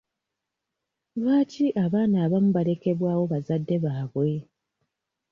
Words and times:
Lwaki 1.21 1.65
abaana 1.83 2.17
abamu 2.25 2.49
balekebwawo 2.55 3.23
bazadde 3.31 3.75
baabwe? 3.83 4.29